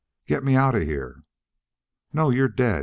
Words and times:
"Get 0.25 0.43
me 0.43 0.55
out 0.55 0.73
of 0.73 0.81
here." 0.81 1.25
"No; 2.11 2.31
you're 2.31 2.47
dead. 2.49 2.79